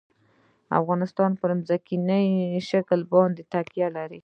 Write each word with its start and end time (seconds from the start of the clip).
افغانستان 0.79 1.31
په 1.39 1.45
ځمکنی 1.69 2.25
شکل 2.69 2.99
باندې 3.11 3.41
تکیه 3.53 3.87
لري. 3.97 4.19